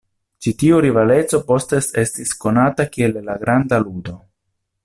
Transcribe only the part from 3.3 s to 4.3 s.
La Granda Ludo.